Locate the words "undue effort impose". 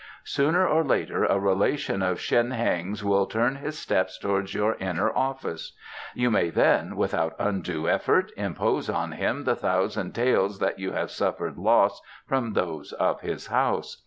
7.37-8.89